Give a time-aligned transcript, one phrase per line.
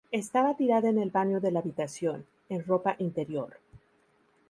[0.11, 3.59] Estaba tirada en el baño de la habitación, en ropa interior.